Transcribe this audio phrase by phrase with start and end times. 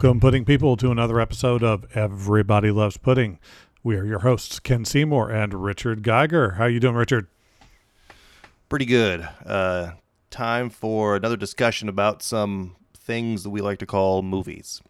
[0.00, 3.40] Welcome, pudding people, to another episode of Everybody Loves Pudding.
[3.82, 6.52] We are your hosts, Ken Seymour and Richard Geiger.
[6.52, 7.26] How you doing, Richard?
[8.68, 9.28] Pretty good.
[9.44, 9.94] Uh,
[10.30, 14.80] time for another discussion about some things that we like to call movies.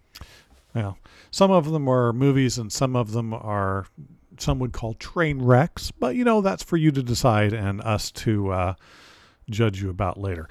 [0.75, 0.99] Well,
[1.31, 3.86] some of them are movies, and some of them are
[4.36, 5.90] some would call train wrecks.
[5.90, 8.75] But you know, that's for you to decide and us to uh,
[9.49, 10.50] judge you about later.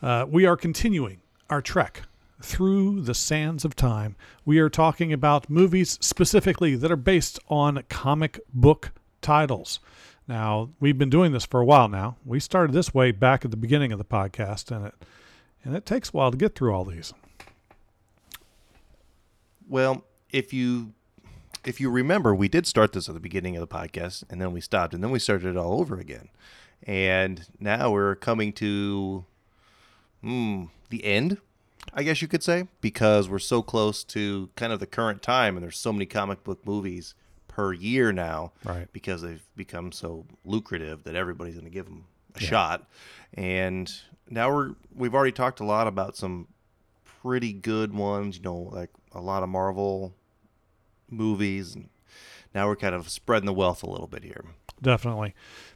[0.00, 2.02] Uh, we are continuing our trek
[2.40, 4.16] through the sands of time.
[4.44, 9.80] We are talking about movies specifically that are based on comic book titles.
[10.26, 12.16] Now, we've been doing this for a while now.
[12.24, 14.94] We started this way back at the beginning of the podcast, and it
[15.64, 17.12] and it takes a while to get through all these.
[19.68, 20.92] Well, if you
[21.64, 24.52] if you remember, we did start this at the beginning of the podcast, and then
[24.52, 26.28] we stopped, and then we started it all over again,
[26.82, 29.24] and now we're coming to
[30.22, 31.38] mm, the end
[31.94, 35.56] I guess you could say, because we're so close to kind of the current time,
[35.56, 37.14] and there's so many comic book movies
[37.46, 38.88] per year now, right?
[38.92, 42.04] Because they've become so lucrative that everybody's going to give them
[42.36, 42.48] a yeah.
[42.48, 42.88] shot.
[43.34, 43.92] And
[44.28, 46.48] now we're we've already talked a lot about some
[47.22, 50.14] pretty good ones, you know, like a lot of Marvel
[51.10, 51.88] movies, and
[52.54, 54.44] now we're kind of spreading the wealth a little bit here.
[54.80, 55.34] Definitely.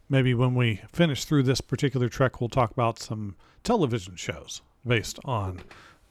[0.09, 5.19] Maybe when we finish through this particular trek, we'll talk about some television shows based
[5.25, 5.61] on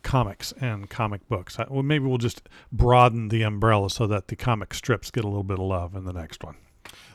[0.03, 1.57] comics and comic books.
[1.69, 5.43] Well, maybe we'll just broaden the umbrella so that the comic strips get a little
[5.43, 6.57] bit of love in the next one.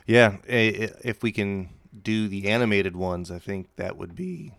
[0.06, 1.68] Yeah, if we can
[2.02, 4.52] do the animated ones, I think that would be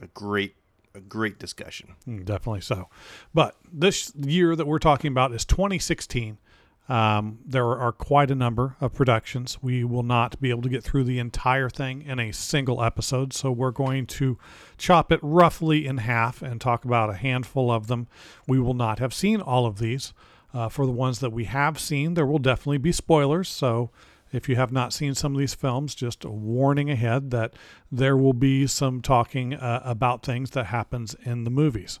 [0.00, 0.56] a great
[0.94, 1.94] a great discussion.
[2.06, 2.88] Mm, definitely so.
[3.32, 6.38] But this year that we're talking about is 2016.
[6.88, 9.58] Um, there are quite a number of productions.
[9.62, 13.32] We will not be able to get through the entire thing in a single episode,
[13.32, 14.36] so we're going to
[14.78, 18.08] chop it roughly in half and talk about a handful of them.
[18.48, 20.12] We will not have seen all of these.
[20.54, 23.48] Uh, for the ones that we have seen, there will definitely be spoilers.
[23.48, 23.90] So
[24.32, 27.54] if you have not seen some of these films, just a warning ahead that
[27.90, 32.00] there will be some talking uh, about things that happens in the movies.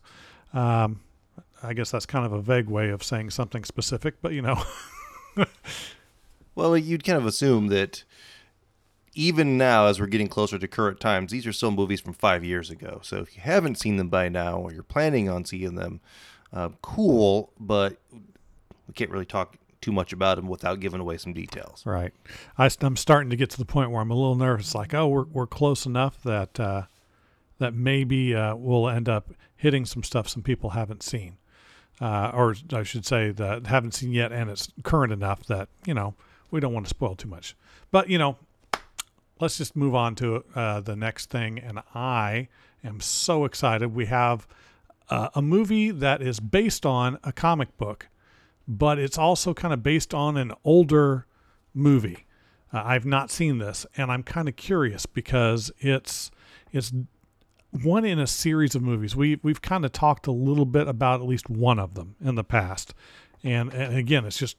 [0.52, 1.00] Um,
[1.62, 4.62] I guess that's kind of a vague way of saying something specific, but you know.
[6.54, 8.04] well, you'd kind of assume that
[9.14, 12.44] even now, as we're getting closer to current times, these are still movies from five
[12.44, 13.00] years ago.
[13.02, 16.00] So if you haven't seen them by now, or you're planning on seeing them,
[16.52, 21.32] uh, cool, but we can't really talk too much about them without giving away some
[21.32, 21.84] details.
[21.84, 22.12] Right.
[22.56, 24.74] I, am starting to get to the point where I'm a little nervous.
[24.74, 26.82] Like, oh, we're we're close enough that uh,
[27.58, 31.36] that maybe uh, we'll end up hitting some stuff some people haven't seen
[32.02, 35.94] uh, or I should say that haven't seen yet, and it's current enough that you
[35.94, 36.14] know
[36.50, 37.54] we don't want to spoil too much.
[37.92, 38.36] But you know,
[39.38, 41.60] let's just move on to uh, the next thing.
[41.60, 42.48] And I
[42.82, 43.94] am so excited.
[43.94, 44.48] We have
[45.10, 48.08] uh, a movie that is based on a comic book,
[48.66, 51.26] but it's also kind of based on an older
[51.72, 52.26] movie.
[52.72, 56.32] Uh, I've not seen this, and I'm kind of curious because it's
[56.72, 56.92] it's
[57.72, 59.16] one in a series of movies.
[59.16, 62.34] We we've kind of talked a little bit about at least one of them in
[62.34, 62.94] the past,
[63.42, 64.56] and, and again, it's just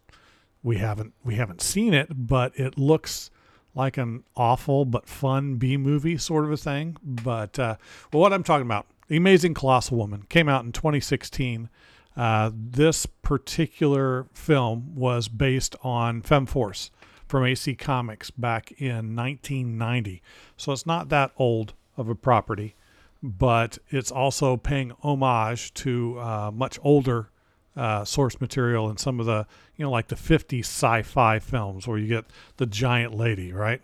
[0.64, 3.30] we haven't we haven't seen it, but it looks
[3.76, 6.98] like an awful but fun B movie sort of a thing.
[7.04, 7.78] But uh,
[8.12, 11.70] well, what I'm talking about, The Amazing Colossal Woman, came out in 2016.
[12.16, 16.92] Uh, this particular film was based on Femforce
[17.28, 20.22] from AC Comics back in 1990,
[20.56, 22.76] so it's not that old of a property
[23.24, 27.30] but it's also paying homage to uh, much older
[27.76, 29.48] uh, source material and some of the,
[29.78, 32.26] you know, like the 50s sci fi films where you get
[32.58, 33.82] the giant lady, right?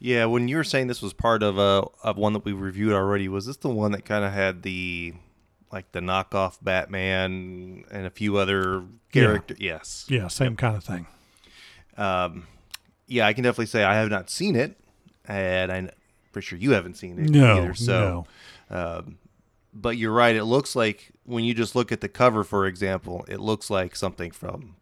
[0.00, 2.92] Yeah, when you were saying this was part of a of one that we reviewed
[2.92, 5.14] already, was this the one that kind of had the
[5.70, 8.82] like the knockoff Batman and a few other
[9.12, 9.58] characters?
[9.60, 9.74] Yeah.
[9.74, 10.06] Yes.
[10.08, 11.06] Yeah, same kind of thing.
[11.96, 12.48] Um,
[13.06, 14.76] yeah, I can definitely say I have not seen it,
[15.28, 15.90] and I
[16.32, 17.74] pretty sure you haven't seen it no, either.
[17.74, 18.26] So,
[18.70, 18.76] no.
[18.76, 19.18] um,
[19.72, 20.34] but you're right.
[20.34, 23.96] It looks like when you just look at the cover, for example, it looks like
[23.96, 24.76] something from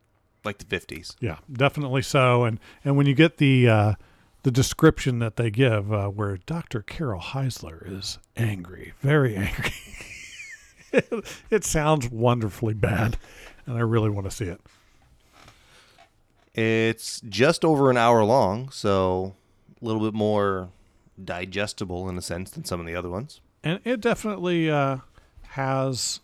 [0.45, 1.17] like the 50s.
[1.21, 2.45] Yeah, definitely so.
[2.45, 3.95] And and when you get the uh,
[4.43, 6.83] the description that they give, uh, where Dr.
[6.83, 9.73] Carol Heisler is angry, very angry,
[10.93, 13.17] it, it sounds wonderfully bad,
[13.67, 14.61] and I really want to see it.
[16.53, 19.35] It's just over an hour long, so
[19.81, 20.71] a little bit more
[21.25, 23.41] digestible in a sense than some of the other ones.
[23.63, 24.99] And it definitely uh,
[25.49, 26.21] has,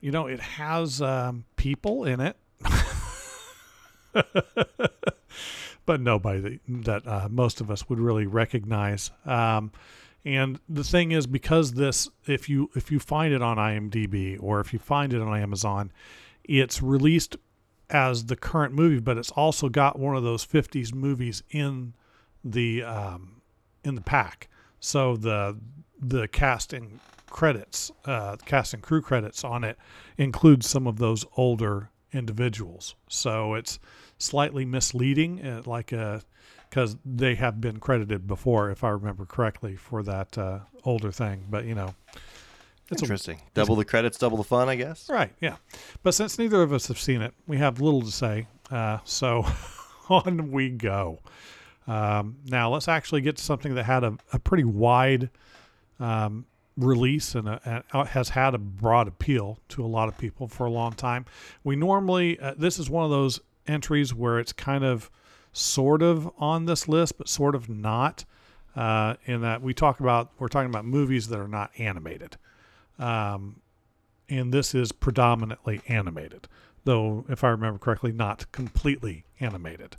[0.00, 2.36] you know, it has um, people in it,
[5.86, 9.10] but nobody that, uh, most of us would really recognize.
[9.24, 9.72] Um,
[10.24, 14.60] And the thing is, because this, if you if you find it on IMDb or
[14.60, 15.90] if you find it on Amazon,
[16.44, 17.36] it's released
[17.90, 21.94] as the current movie, but it's also got one of those '50s movies in
[22.44, 23.41] the um,
[23.84, 24.48] in the pack.
[24.80, 25.58] So the
[26.00, 27.00] the casting
[27.30, 29.78] credits, uh, cast and crew credits on it
[30.18, 32.94] include some of those older individuals.
[33.08, 33.78] So it's
[34.18, 36.22] slightly misleading, uh, like a
[36.68, 41.44] because they have been credited before, if I remember correctly, for that uh, older thing.
[41.50, 41.94] But you know,
[42.90, 43.38] it's interesting.
[43.38, 45.08] A, double the credits, double the fun, I guess.
[45.08, 45.32] Right.
[45.40, 45.56] Yeah.
[46.02, 48.46] But since neither of us have seen it, we have little to say.
[48.70, 49.44] Uh, so
[50.08, 51.18] on we go.
[51.86, 55.30] Um, now let's actually get to something that had a, a pretty wide
[55.98, 56.46] um,
[56.76, 60.64] release and, a, and, has had a broad appeal to a lot of people for
[60.64, 61.24] a long time.
[61.64, 65.10] We normally uh, this is one of those entries where it's kind of
[65.52, 68.24] sort of on this list, but sort of not.
[68.74, 72.38] Uh, in that we talk about we're talking about movies that are not animated,
[72.98, 73.60] um,
[74.30, 76.48] and this is predominantly animated,
[76.84, 79.98] though if I remember correctly, not completely animated.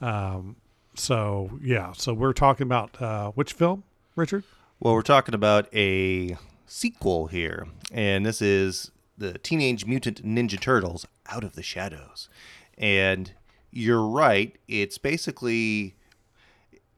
[0.00, 0.54] Um,
[0.94, 3.84] so yeah, so we're talking about uh, which film,
[4.16, 4.44] Richard?
[4.80, 6.36] Well, we're talking about a
[6.66, 12.28] sequel here, and this is the Teenage Mutant Ninja Turtles: Out of the Shadows,
[12.76, 13.32] and
[13.70, 14.56] you're right.
[14.68, 15.94] It's basically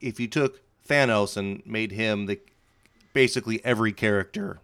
[0.01, 2.39] if you took Thanos and made him the
[3.13, 4.59] basically every character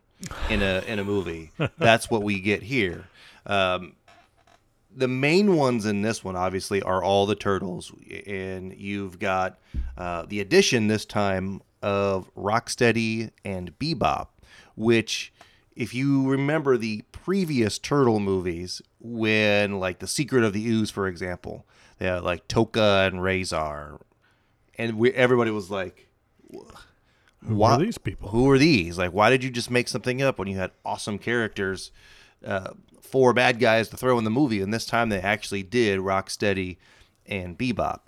[0.50, 3.06] in a in a movie, that's what we get here.
[3.46, 3.94] Um,
[4.96, 7.92] the main ones in this one, obviously, are all the turtles,
[8.26, 9.60] and you've got
[9.98, 14.28] uh, the addition this time of Rocksteady and Bebop,
[14.76, 15.34] which,
[15.76, 21.08] if you remember the previous turtle movies, when like the Secret of the Ooze, for
[21.08, 21.66] example,
[22.00, 24.00] yeah, like Tokka and Rahzar,
[24.78, 26.10] and we everybody was like,
[27.46, 28.30] "Who are these people?
[28.30, 28.98] Who are these?
[28.98, 31.92] Like, why did you just make something up when you had awesome characters,
[32.46, 32.72] uh,
[33.02, 36.78] four bad guys to throw in the movie?" And this time they actually did Rocksteady
[37.26, 38.02] and Bebop.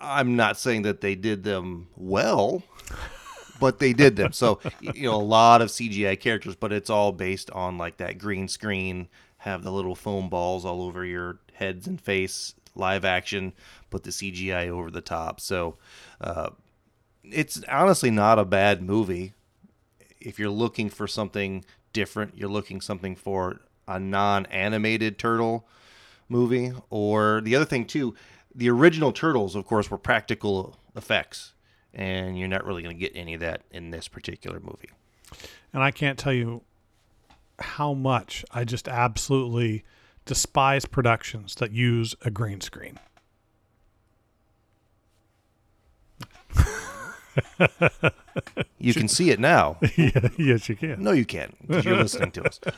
[0.00, 2.62] I'm not saying that they did them well,
[3.60, 4.32] but they did them.
[4.32, 8.18] So you know, a lot of CGI characters, but it's all based on like that
[8.18, 9.08] green screen,
[9.38, 13.52] have the little foam balls all over your heads and face live action,
[13.90, 15.40] put the CGI over the top.
[15.40, 15.76] So
[16.20, 16.50] uh,
[17.24, 19.34] it's honestly not a bad movie.
[20.20, 25.66] If you're looking for something different, you're looking something for a non-animated turtle
[26.28, 26.72] movie.
[26.90, 28.14] Or the other thing too,
[28.54, 31.54] the original turtles, of course, were practical effects,
[31.94, 34.90] and you're not really going to get any of that in this particular movie.
[35.72, 36.62] And I can't tell you
[37.58, 39.84] how much I just absolutely
[40.24, 42.98] despise productions that use a green screen.
[48.78, 49.78] you can see it now.
[49.96, 51.02] yeah, yes, you can.
[51.02, 52.60] No, you can't you're listening to us.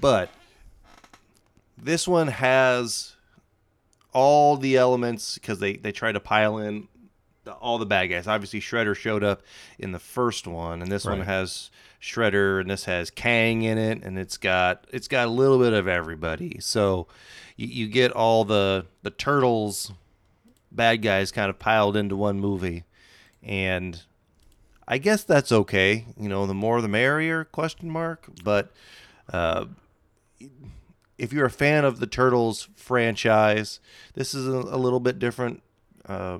[0.00, 0.30] But
[1.78, 3.14] this one has
[4.12, 6.88] all the elements because they, they try to pile in
[7.44, 8.26] the, all the bad guys.
[8.26, 9.42] Obviously, Shredder showed up
[9.78, 11.18] in the first one, and this right.
[11.18, 11.70] one has
[12.00, 15.72] Shredder, and this has Krang in it, and it's got it's got a little bit
[15.72, 16.58] of everybody.
[16.60, 17.06] So
[17.56, 19.92] you, you get all the the turtles
[20.72, 22.84] bad guys kind of piled into one movie,
[23.44, 24.02] and
[24.86, 26.06] I guess that's okay.
[26.18, 27.44] You know, the more the merrier?
[27.44, 28.26] Question mark.
[28.42, 28.72] But
[29.32, 29.66] uh,
[31.18, 33.80] if you're a fan of the Turtles franchise,
[34.14, 35.62] this is a, a little bit different.
[36.06, 36.38] Uh,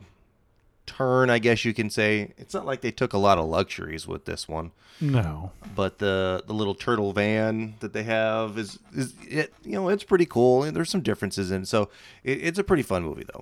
[0.86, 2.32] turn, I guess you can say.
[2.36, 4.72] It's not like they took a lot of luxuries with this one.
[5.00, 5.52] No.
[5.74, 10.04] But the the little turtle van that they have is is it you know it's
[10.04, 10.70] pretty cool.
[10.70, 11.88] There's some differences in it, so
[12.22, 13.40] it, it's a pretty fun movie though.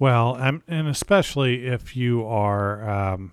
[0.00, 2.88] Well, and especially if you are.
[2.88, 3.32] Um,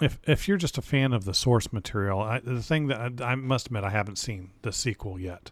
[0.00, 3.32] if if you're just a fan of the source material, I, the thing that I,
[3.32, 5.50] I, must admit I haven't seen the sequel yet,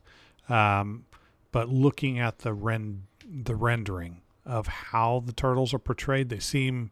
[0.49, 1.07] um,
[1.50, 6.28] but looking at the ren the rendering of how the turtles are portrayed.
[6.28, 6.90] They seem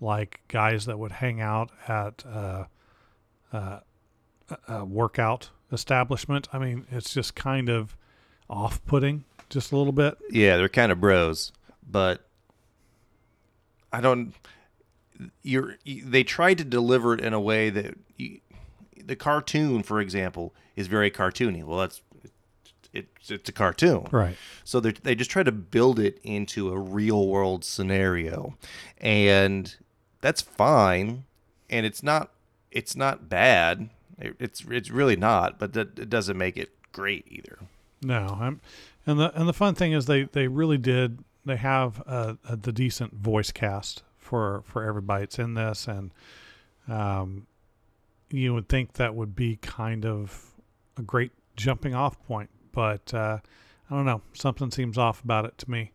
[0.00, 2.64] like guys that would hang out at uh,
[3.52, 3.80] uh,
[4.66, 6.48] a workout establishment.
[6.52, 7.96] I mean, it's just kind of
[8.48, 10.16] off-putting, just a little bit.
[10.30, 11.52] Yeah, they're kind of bros,
[11.90, 12.26] but
[13.92, 14.34] I don't.
[15.42, 15.76] You're.
[15.84, 18.40] They tried to deliver it in a way that you,
[18.96, 21.64] the cartoon, for example, is very cartoony.
[21.64, 22.02] Well, that's
[22.92, 24.36] it's it's a cartoon, right?
[24.64, 28.56] So they they just try to build it into a real world scenario,
[28.98, 29.76] and
[30.20, 31.24] that's fine,
[31.68, 32.32] and it's not
[32.70, 33.90] it's not bad.
[34.18, 37.58] It, it's it's really not, but that it doesn't make it great either.
[38.02, 38.60] No, I'm,
[39.06, 42.56] and the and the fun thing is they they really did they have a, a,
[42.56, 46.10] the decent voice cast for for everybody that's in this, and
[46.88, 47.46] Um,
[48.30, 50.52] you would think that would be kind of
[50.96, 53.38] a great jumping off point, but uh,
[53.88, 54.22] I don't know.
[54.32, 55.92] Something seems off about it to me.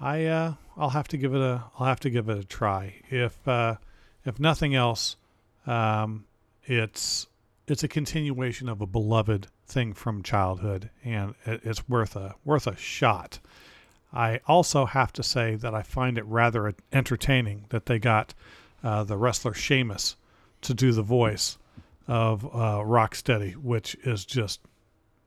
[0.00, 3.02] I uh, I'll have to give it a I'll have to give it a try.
[3.10, 3.76] If uh,
[4.24, 5.16] if nothing else,
[5.66, 6.26] um,
[6.64, 7.26] it's
[7.66, 12.66] it's a continuation of a beloved thing from childhood, and it, it's worth a worth
[12.66, 13.40] a shot.
[14.14, 18.32] I also have to say that I find it rather entertaining that they got
[18.82, 20.16] uh, the wrestler Sheamus
[20.62, 21.58] to do the voice
[22.06, 24.60] of uh, Rocksteady, which is just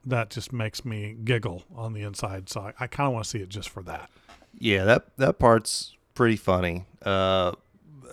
[0.06, 2.50] that just makes me giggle on the inside.
[2.50, 4.10] So I, I kind of want to see it just for that.
[4.58, 6.86] Yeah, that that part's pretty funny.
[7.04, 7.54] Uh,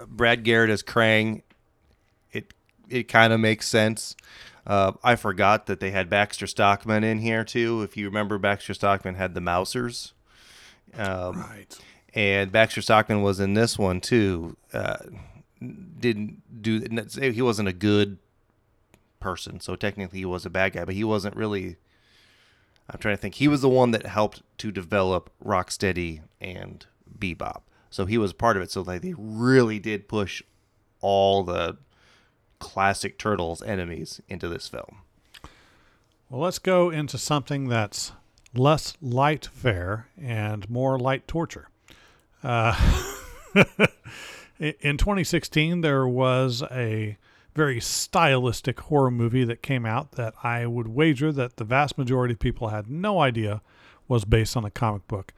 [0.09, 1.43] Brad Garrett as Krang,
[2.33, 2.52] it
[2.88, 4.16] it kind of makes sense.
[4.66, 7.83] Uh, I forgot that they had Baxter Stockman in here too.
[7.83, 10.13] If you remember, Baxter Stockman had the Mousers.
[10.98, 11.78] Um, right.
[12.14, 14.56] And Baxter Stockman was in this one too.
[14.72, 14.98] Uh,
[15.60, 16.82] didn't do
[17.20, 18.18] he wasn't a good
[19.20, 21.76] person, so technically he was a bad guy, but he wasn't really
[22.88, 23.36] I'm trying to think.
[23.36, 26.84] He was the one that helped to develop Rocksteady and
[27.18, 27.62] Bebop.
[27.90, 28.70] So he was part of it.
[28.70, 30.42] So like they really did push
[31.00, 31.78] all the
[32.58, 34.98] classic Turtles enemies into this film.
[36.28, 38.12] Well, let's go into something that's
[38.56, 41.68] less light fare and more light torture.
[42.42, 42.75] Uh,
[44.58, 47.16] in 2016, there was a
[47.54, 52.34] very stylistic horror movie that came out that I would wager that the vast majority
[52.34, 53.62] of people had no idea
[54.08, 55.32] was based on a comic book.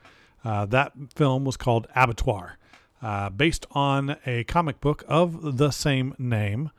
[0.45, 2.57] Uh, that film was called Abattoir,
[3.03, 6.71] uh, based on a comic book of the same name.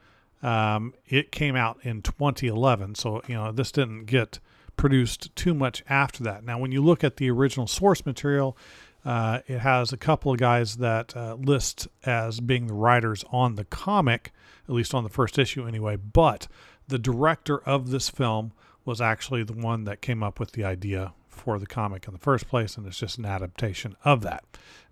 [0.42, 4.38] Um, it came out in 2011, so you know this didn't get
[4.78, 6.42] produced too much after that.
[6.44, 8.56] Now, when you look at the original source material,
[9.04, 13.56] uh, it has a couple of guys that uh, list as being the writers on
[13.56, 14.32] the comic,
[14.66, 15.96] at least on the first issue anyway.
[15.96, 16.48] But
[16.86, 18.52] the director of this film
[18.84, 22.18] was actually the one that came up with the idea for the comic in the
[22.18, 24.44] first place, and it's just an adaptation of that.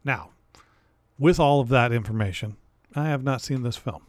[0.04, 0.30] Now,
[1.18, 2.56] with all of that information,
[2.94, 4.02] I have not seen this film.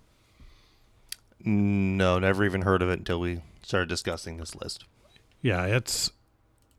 [1.40, 4.86] No, never even heard of it until we started discussing this list.
[5.48, 6.12] Yeah, it's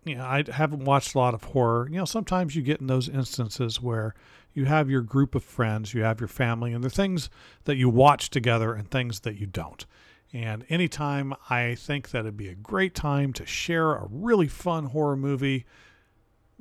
[0.04, 1.88] you know, I haven't watched a lot of horror.
[1.90, 4.14] You know, sometimes you get in those instances where
[4.52, 7.30] you have your group of friends, you have your family, and the things
[7.64, 9.86] that you watch together and things that you don't.
[10.34, 14.84] And anytime I think that it'd be a great time to share a really fun
[14.84, 15.64] horror movie,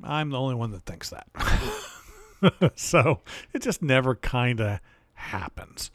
[0.01, 1.27] I'm the only one that thinks that.
[2.75, 3.19] so
[3.51, 4.79] it just never kind of
[5.13, 5.91] happens.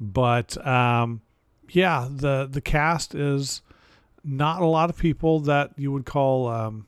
[0.00, 1.20] But um,
[1.68, 3.60] yeah, the the cast is
[4.24, 6.86] not a lot of people that you would call um,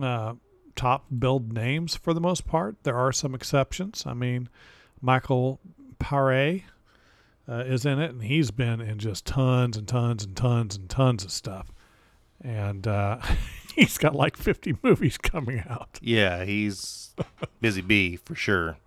[0.00, 0.34] uh,
[0.74, 2.76] top build names for the most part.
[2.84, 4.04] There are some exceptions.
[4.06, 4.48] I mean,
[5.00, 5.60] Michael
[5.98, 6.62] Paré
[7.48, 10.88] uh, is in it, and he's been in just tons and tons and tons and
[10.88, 11.72] tons of stuff.
[12.40, 13.18] And uh,
[13.74, 15.98] he's got like 50 movies coming out.
[16.02, 17.14] Yeah, he's
[17.60, 18.78] busy bee for sure.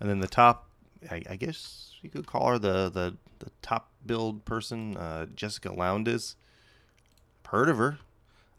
[0.00, 0.68] And then the top,
[1.10, 5.72] I, I guess you could call her the the, the top build person, uh, Jessica
[5.72, 6.36] Lowndes
[7.50, 7.98] heard of her.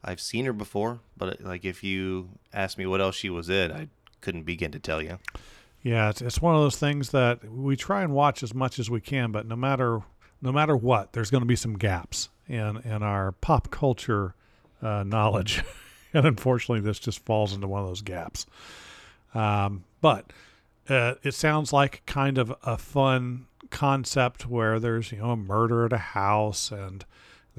[0.04, 3.72] I've seen her before, but like if you asked me what else she was in,
[3.72, 3.90] I
[4.22, 5.20] couldn't begin to tell you.
[5.82, 8.90] Yeah, it's, it's one of those things that we try and watch as much as
[8.90, 10.02] we can, but no matter
[10.42, 14.36] no matter what, there's going to be some gaps in in our pop culture
[14.82, 15.64] uh, knowledge,
[16.14, 18.46] and unfortunately, this just falls into one of those gaps.
[19.34, 20.32] Um, but
[20.88, 25.86] uh, it sounds like kind of a fun concept where there's you know a murder
[25.86, 27.06] at a house and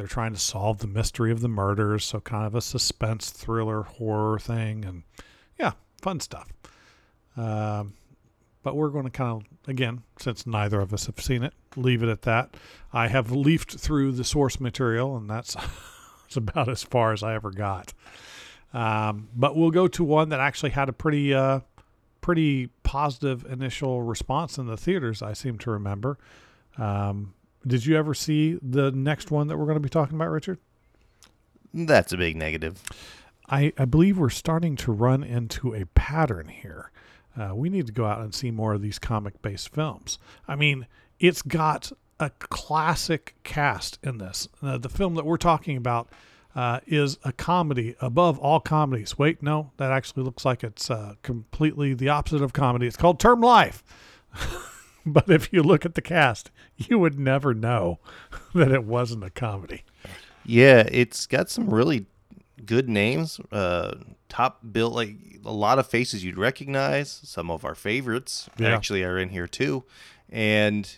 [0.00, 3.82] they're trying to solve the mystery of the murders, so kind of a suspense thriller
[3.82, 5.02] horror thing, and
[5.58, 6.50] yeah, fun stuff.
[7.36, 7.92] Um,
[8.62, 12.02] but we're going to kind of again, since neither of us have seen it, leave
[12.02, 12.56] it at that.
[12.94, 17.34] I have leafed through the source material, and that's, that's about as far as I
[17.34, 17.92] ever got.
[18.72, 21.60] Um, but we'll go to one that actually had a pretty uh,
[22.22, 25.20] pretty positive initial response in the theaters.
[25.20, 26.16] I seem to remember.
[26.78, 27.34] Um,
[27.66, 30.58] did you ever see the next one that we're going to be talking about, Richard?
[31.72, 32.82] That's a big negative.
[33.48, 36.90] I, I believe we're starting to run into a pattern here.
[37.36, 40.18] Uh, we need to go out and see more of these comic based films.
[40.48, 40.86] I mean,
[41.18, 44.48] it's got a classic cast in this.
[44.62, 46.08] Uh, the film that we're talking about
[46.54, 49.18] uh, is a comedy above all comedies.
[49.18, 52.86] Wait, no, that actually looks like it's uh, completely the opposite of comedy.
[52.86, 53.82] It's called Term Life.
[55.12, 57.98] but if you look at the cast, you would never know
[58.54, 59.84] that it wasn't a comedy.
[60.44, 62.06] Yeah, it's got some really
[62.64, 63.40] good names.
[63.52, 63.96] Uh,
[64.28, 67.10] top built, like a lot of faces you'd recognize.
[67.24, 68.74] Some of our favorites yeah.
[68.74, 69.84] actually are in here too,
[70.28, 70.96] and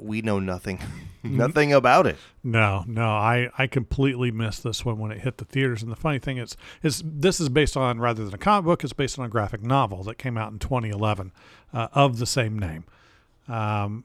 [0.00, 0.80] we know nothing,
[1.22, 2.16] nothing about it.
[2.42, 5.82] No, no, I, I completely missed this one when it hit the theaters.
[5.82, 8.84] And the funny thing is, is this is based on rather than a comic book,
[8.84, 11.32] it's based on a graphic novel that came out in 2011
[11.72, 12.84] uh, of the same name.
[13.48, 14.04] Um,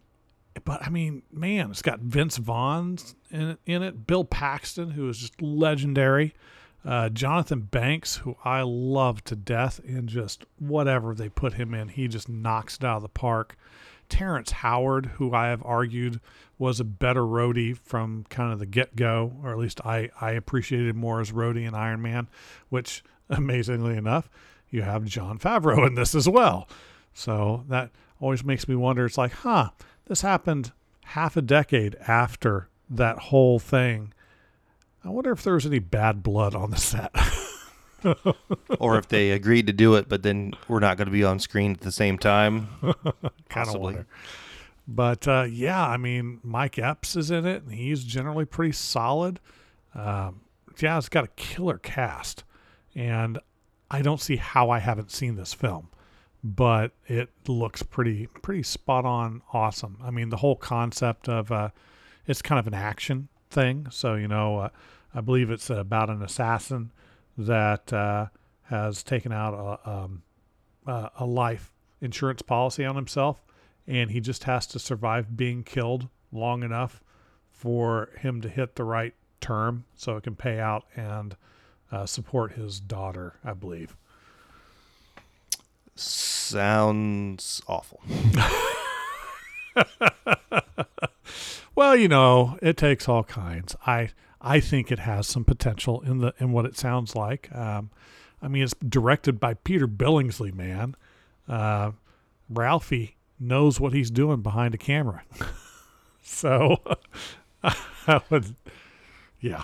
[0.65, 2.97] but I mean, man, it's got Vince Vaughn
[3.31, 6.33] in, in it, Bill Paxton, who is just legendary,
[6.85, 11.87] uh, Jonathan Banks, who I love to death, and just whatever they put him in,
[11.89, 13.57] he just knocks it out of the park.
[14.09, 16.19] Terrence Howard, who I have argued
[16.59, 20.31] was a better Rhodey from kind of the get go, or at least I, I
[20.31, 22.27] appreciated more as Rhodey in Iron Man,
[22.69, 24.29] which amazingly enough,
[24.69, 26.67] you have Jon Favreau in this as well.
[27.13, 29.05] So that always makes me wonder.
[29.05, 29.69] It's like, huh,
[30.05, 30.71] this happened
[31.05, 34.13] half a decade after that whole thing.
[35.03, 37.13] I wonder if there was any bad blood on the set.
[38.79, 41.39] or if they agreed to do it, but then we're not going to be on
[41.39, 42.67] screen at the same time.
[43.49, 44.07] kind of wonder.
[44.87, 49.39] But uh, yeah, I mean, Mike Epps is in it, and he's generally pretty solid.
[49.95, 50.41] Um,
[50.79, 52.43] yeah, it's got a killer cast,
[52.95, 53.39] and
[53.89, 55.87] I don't see how I haven't seen this film,
[56.43, 59.97] but it looks pretty pretty spot on, awesome.
[60.03, 61.69] I mean, the whole concept of uh,
[62.27, 64.69] it's kind of an action thing, so you know, uh,
[65.15, 66.91] I believe it's about an assassin
[67.37, 68.27] that uh,
[68.63, 69.53] has taken out
[69.85, 70.23] a, um,
[70.85, 71.71] a life
[72.01, 73.43] insurance policy on himself,
[73.87, 77.01] and he just has to survive being killed long enough
[77.49, 81.35] for him to hit the right term so it can pay out and
[81.91, 83.95] uh, support his daughter, I believe.
[85.95, 88.01] Sounds awful.
[91.75, 93.75] well, you know, it takes all kinds.
[93.85, 94.09] I
[94.41, 97.53] I think it has some potential in the in what it sounds like.
[97.55, 97.91] Um,
[98.41, 100.95] I mean, it's directed by Peter Billingsley, man.
[101.47, 101.91] Uh,
[102.49, 105.23] Ralphie knows what he's doing behind a camera,
[106.21, 106.81] so
[107.63, 108.55] I would,
[109.39, 109.63] yeah.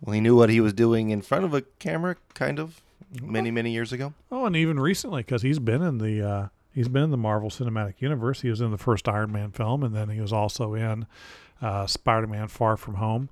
[0.00, 2.80] Well, he knew what he was doing in front of a camera, kind of,
[3.22, 4.14] many many years ago.
[4.30, 7.50] Oh, and even recently, because he's been in the uh, he's been in the Marvel
[7.50, 8.42] Cinematic Universe.
[8.42, 11.06] He was in the first Iron Man film, and then he was also in
[11.60, 13.28] uh, Spider-Man: Far From Home.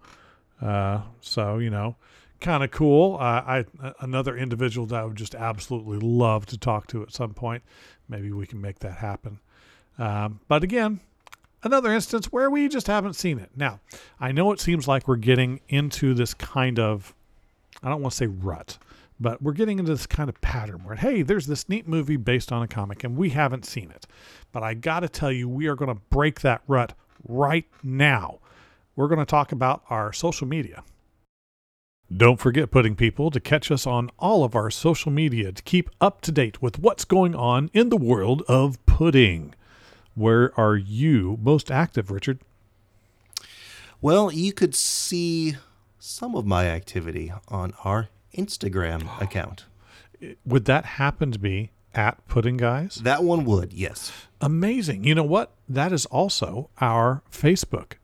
[0.60, 1.96] Uh, so you know,
[2.40, 3.16] kind of cool.
[3.16, 3.64] Uh, I
[4.00, 7.62] another individual that I would just absolutely love to talk to at some point.
[8.08, 9.40] Maybe we can make that happen.
[9.98, 11.00] Um, but again,
[11.62, 13.50] another instance where we just haven't seen it.
[13.56, 13.80] Now,
[14.20, 17.14] I know it seems like we're getting into this kind of,
[17.82, 18.78] I don't want to say rut,
[19.18, 22.52] but we're getting into this kind of pattern where, hey, there's this neat movie based
[22.52, 24.06] on a comic and we haven't seen it.
[24.52, 26.92] But I got to tell you, we are going to break that rut
[27.26, 28.40] right now
[28.96, 30.82] we're going to talk about our social media.
[32.14, 35.90] Don't forget, pudding People, to catch us on all of our social media to keep
[36.00, 39.54] up to date with what's going on in the world of pudding.
[40.14, 42.38] Where are you most active, Richard?
[44.00, 45.56] Well, you could see
[45.98, 49.66] some of my activity on our Instagram account.
[50.44, 52.96] Would that happen to be at Pudding Guys?
[52.96, 54.12] That one would, yes.
[54.40, 55.04] Amazing.
[55.04, 55.52] You know what?
[55.68, 57.94] That is also our Facebook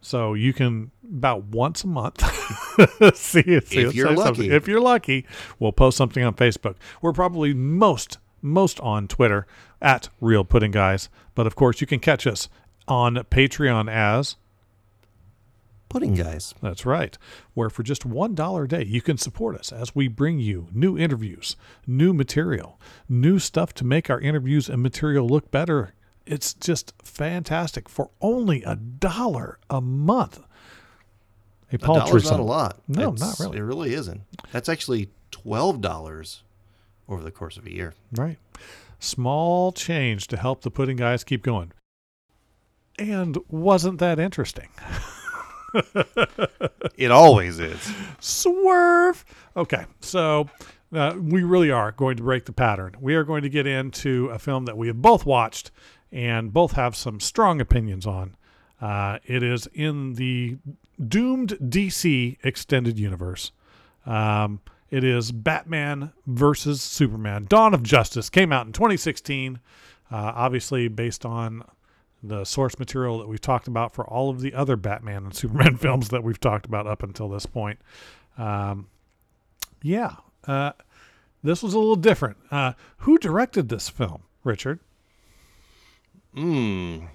[0.00, 2.20] so you can about once a month
[3.16, 3.68] see it.
[3.68, 4.22] See if it, you're lucky.
[4.22, 4.52] Something.
[4.52, 5.26] If you're lucky,
[5.58, 6.76] we'll post something on Facebook.
[7.02, 9.46] We're probably most most on Twitter
[9.82, 12.48] at Real Pudding Guys, but of course you can catch us
[12.86, 14.36] on Patreon as
[15.88, 16.54] Pudding Guys.
[16.60, 17.16] That's right.
[17.54, 20.98] Where for just $1 a day, you can support us as we bring you new
[20.98, 25.94] interviews, new material, new stuff to make our interviews and material look better
[26.28, 30.40] it's just fantastic for only a dollar a month.
[31.72, 32.80] A paltry not a lot.
[32.86, 33.58] No, it's, not really.
[33.58, 34.22] It really isn't.
[34.52, 36.42] That's actually twelve dollars
[37.08, 37.94] over the course of a year.
[38.12, 38.38] Right.
[38.98, 41.72] Small change to help the pudding guys keep going.
[42.98, 44.68] And wasn't that interesting?
[46.96, 47.92] it always is.
[48.20, 49.24] Swerve.
[49.56, 50.48] Okay, so
[50.92, 52.96] uh, we really are going to break the pattern.
[53.00, 55.70] We are going to get into a film that we have both watched
[56.10, 58.36] and both have some strong opinions on.
[58.80, 60.56] Uh, it is in the
[61.06, 63.52] doomed DC extended universe.
[64.06, 67.46] Um, it is Batman versus Superman.
[67.48, 69.60] Dawn of Justice came out in 2016,
[70.10, 71.62] uh, obviously based on
[72.22, 75.76] the source material that we've talked about for all of the other Batman and Superman
[75.76, 77.78] films that we've talked about up until this point.
[78.36, 78.88] Um,
[79.82, 80.72] yeah, uh,
[81.42, 82.36] this was a little different.
[82.50, 84.80] Uh, who directed this film, Richard?
[86.34, 87.06] Hmm.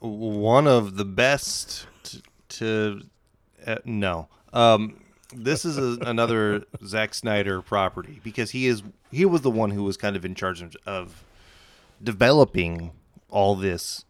[0.00, 3.02] One of the best to, to
[3.66, 4.28] uh, no.
[4.52, 5.00] Um,
[5.34, 9.82] this is a, another Zack Snyder property because he is he was the one who
[9.82, 11.24] was kind of in charge of, of
[12.02, 12.92] developing
[13.30, 14.04] all this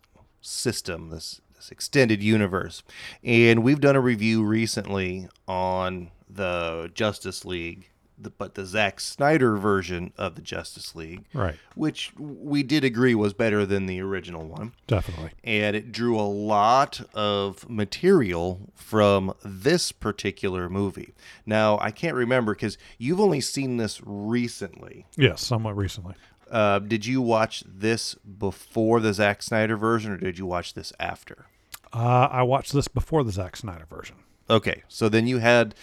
[0.45, 2.83] system, this this extended universe.
[3.23, 9.57] And we've done a review recently on the Justice League, the, but the Zack Snyder
[9.57, 11.55] version of the Justice League, Right.
[11.77, 14.73] which we did agree was better than the original one.
[14.89, 15.31] Definitely.
[15.45, 21.15] And it drew a lot of material from this particular movie.
[21.47, 25.07] Now, I can't remember because you've only seen this recently.
[25.17, 26.15] Yes, somewhat recently.
[26.55, 30.93] Uh, did you watch this before the Zack Snyder version, or did you watch this
[31.01, 31.47] after?
[31.93, 34.17] Uh, I watched this before the Zack Snyder version.
[34.49, 35.75] Okay, so then you had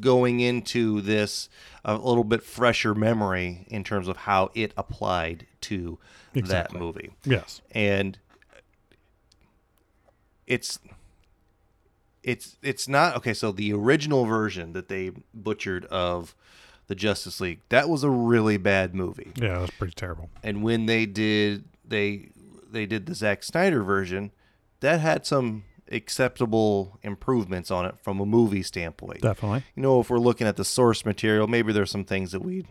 [0.00, 1.48] going into this
[1.84, 5.98] a little bit fresher memory in terms of how it applied to
[6.34, 6.78] Exactly.
[6.78, 7.60] that movie, Yes.
[7.70, 8.18] and
[10.46, 10.78] it's
[12.22, 13.34] it's it's not okay.
[13.34, 16.34] So the original version that they butchered of
[16.92, 19.32] the Justice League that was a really bad movie.
[19.36, 20.28] Yeah, that's pretty terrible.
[20.42, 22.28] and when they did they
[22.70, 24.30] they did the Zack Snyder version,
[24.80, 29.20] that had some acceptable improvements on it from a movie standpoint.
[29.22, 29.62] Definitely.
[29.74, 32.64] You know, if we're looking at the source material, maybe there's some things that we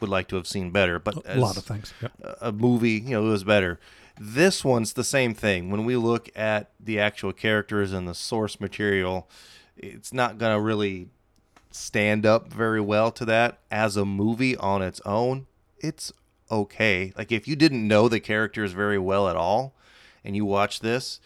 [0.00, 1.92] would like to have seen better, but A lot of things.
[2.02, 2.12] Yep.
[2.40, 3.78] a movie, you know, it was better.
[4.20, 5.70] This one's the same thing.
[5.70, 9.28] When we look at the actual characters and the source material,
[9.76, 11.08] it's not going to really
[11.74, 15.46] stand up very well to that as a movie on its own.
[15.80, 16.12] It's
[16.50, 17.12] okay.
[17.18, 19.74] Like if you didn't know the characters very well at all
[20.24, 21.20] and you watch this,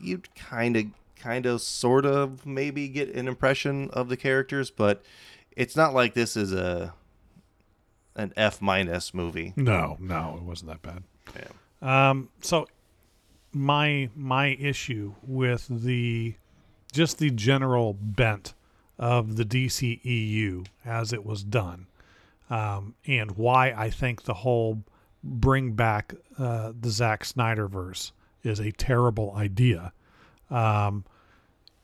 [0.00, 0.86] you'd kind of
[1.16, 5.02] kind of sort of maybe get an impression of the characters, but
[5.54, 6.94] it's not like this is a
[8.16, 9.52] an F minus movie.
[9.54, 11.02] No, no, it wasn't that bad.
[11.36, 12.10] Yeah.
[12.10, 12.66] Um, so
[13.52, 16.36] my my issue with the
[16.90, 18.54] just the general bent
[19.02, 21.88] of the DCEU as it was done,
[22.48, 24.84] um, and why I think the whole
[25.24, 28.12] bring back uh, the Zack Snyder verse
[28.44, 29.92] is a terrible idea.
[30.50, 31.04] Um,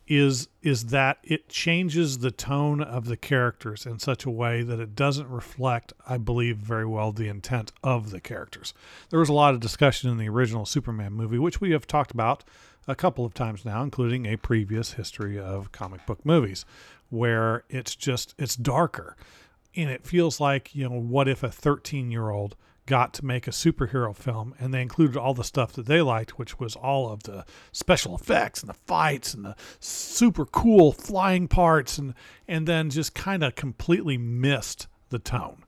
[0.07, 4.79] is is that it changes the tone of the characters in such a way that
[4.79, 8.73] it doesn't reflect, I believe, very well the intent of the characters.
[9.11, 12.13] There was a lot of discussion in the original Superman movie, which we have talked
[12.13, 12.45] about
[12.87, 16.65] a couple of times now, including a previous history of comic book movies,
[17.11, 19.17] where it's just it's darker,
[19.77, 23.47] and it feels like you know what if a 13 year old got to make
[23.47, 27.13] a superhero film and they included all the stuff that they liked which was all
[27.13, 32.15] of the special effects and the fights and the super cool flying parts and
[32.49, 35.65] and then just kind of completely missed the tone.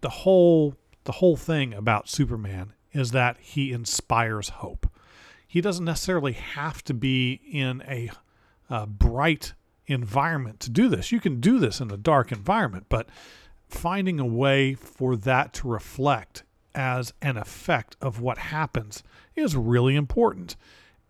[0.00, 4.86] The whole the whole thing about superman is that he inspires hope.
[5.46, 8.10] He doesn't necessarily have to be in a
[8.70, 9.54] uh, bright
[9.86, 13.08] environment to do this you can do this in a dark environment but
[13.68, 16.44] finding a way for that to reflect
[16.74, 19.02] as an effect of what happens
[19.36, 20.56] is really important.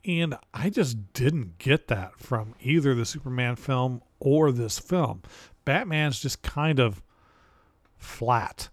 [0.04, 5.22] And I just didn't get that from either the Superman film or this film.
[5.64, 7.02] Batman's just kind of
[7.96, 8.68] flat.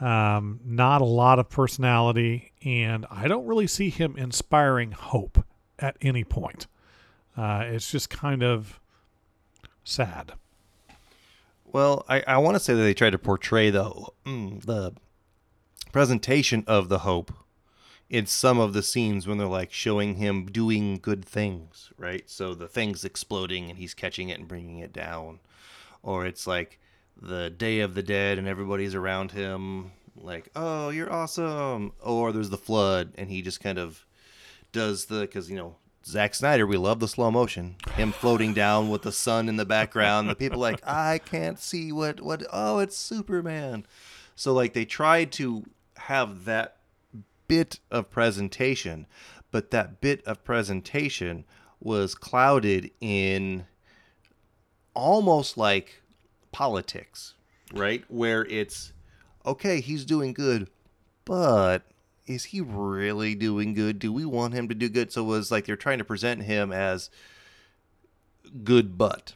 [0.00, 5.44] Um, not a lot of personality, and I don't really see him inspiring hope
[5.78, 6.66] at any point.
[7.36, 8.80] Uh, it's just kind of
[9.88, 10.32] sad.
[11.64, 13.90] Well, I, I want to say that they tried to portray the
[14.24, 14.92] mm, the
[15.92, 17.32] presentation of the hope
[18.08, 22.28] in some of the scenes when they're like showing him doing good things, right?
[22.28, 25.40] So the thing's exploding and he's catching it and bringing it down,
[26.02, 26.80] or it's like
[27.20, 32.50] the Day of the Dead and everybody's around him, like, "Oh, you're awesome," or there's
[32.50, 34.06] the flood and he just kind of
[34.72, 35.76] does the because you know
[36.08, 37.76] Zack Snyder, we love the slow motion.
[37.92, 40.30] Him floating down with the sun in the background.
[40.30, 42.44] The people like, I can't see what what.
[42.50, 43.84] Oh, it's Superman.
[44.34, 45.64] So like they tried to
[45.98, 46.78] have that
[47.46, 49.06] bit of presentation,
[49.50, 51.44] but that bit of presentation
[51.78, 53.66] was clouded in
[54.94, 56.00] almost like
[56.52, 57.34] politics,
[57.74, 58.02] right?
[58.08, 58.94] Where it's
[59.44, 60.70] okay, he's doing good,
[61.26, 61.82] but
[62.28, 63.98] is he really doing good?
[63.98, 65.12] Do we want him to do good?
[65.12, 67.10] So it was like they're trying to present him as
[68.64, 69.34] good, but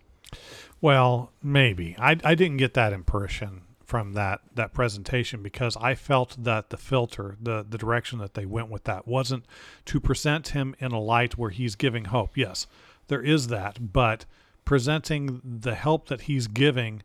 [0.81, 6.37] Well, maybe I I didn't get that impression from that that presentation because I felt
[6.43, 9.45] that the filter, the the direction that they went with that wasn't
[9.87, 12.37] to present him in a light where he's giving hope.
[12.37, 12.67] Yes,
[13.09, 14.25] there is that, but
[14.65, 17.03] presenting the help that he's giving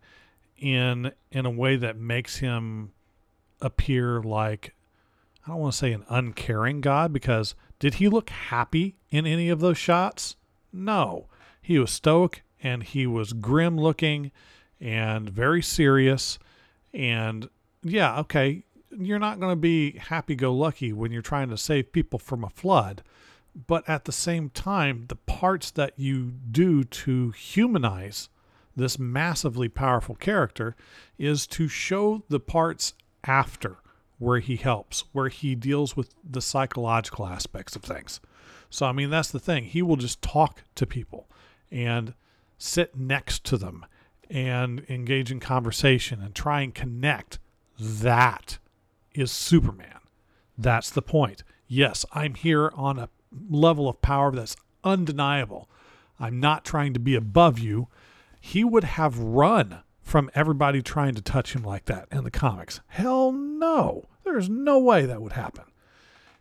[0.57, 2.91] in in a way that makes him
[3.61, 4.73] appear like
[5.47, 9.47] I don't want to say an uncaring God because did he look happy in any
[9.47, 10.35] of those shots?
[10.73, 11.27] No.
[11.61, 14.31] He was stoic and he was grim looking
[14.81, 16.37] and very serious.
[16.93, 17.47] And
[17.81, 21.93] yeah, okay, you're not going to be happy go lucky when you're trying to save
[21.93, 23.01] people from a flood,
[23.67, 28.27] but at the same time, the parts that you do to humanize
[28.75, 30.75] this massively powerful character
[31.17, 33.77] is to show the parts after
[34.19, 38.19] where he helps, where he deals with the psychological aspects of things.
[38.69, 39.65] So, I mean, that's the thing.
[39.65, 41.29] He will just talk to people
[41.71, 42.13] and
[42.57, 43.85] sit next to them
[44.29, 47.39] and engage in conversation and try and connect.
[47.79, 48.57] That
[49.13, 49.99] is Superman.
[50.57, 51.43] That's the point.
[51.67, 53.09] Yes, I'm here on a
[53.49, 55.69] level of power that's undeniable.
[56.19, 57.87] I'm not trying to be above you.
[58.39, 62.79] He would have run from everybody trying to touch him like that in the comics.
[62.87, 64.05] Hell no.
[64.23, 65.65] There's no way that would happen.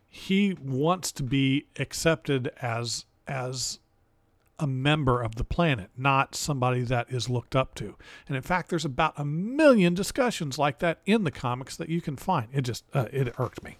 [0.07, 3.79] He wants to be accepted as as
[4.57, 7.95] a member of the planet, not somebody that is looked up to.
[8.27, 11.99] And in fact, there's about a million discussions like that in the comics that you
[11.99, 12.47] can find.
[12.53, 13.75] It just uh, it irked me.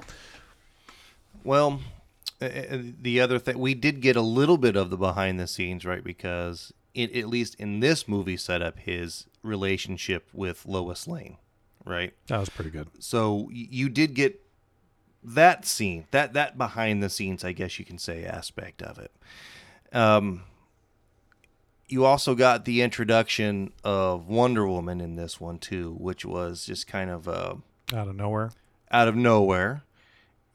[1.45, 1.79] Well,
[2.39, 6.03] the other thing we did get a little bit of the behind the scenes, right?
[6.03, 11.37] Because it, at least in this movie, set up his relationship with Lois Lane,
[11.85, 12.13] right?
[12.25, 12.89] That was pretty good.
[12.99, 14.41] So you did get
[15.23, 19.11] that scene, that that behind the scenes, I guess you can say, aspect of it.
[19.93, 20.43] Um,
[21.87, 26.87] you also got the introduction of Wonder Woman in this one too, which was just
[26.87, 27.55] kind of uh,
[27.93, 28.51] out of nowhere.
[28.89, 29.83] Out of nowhere,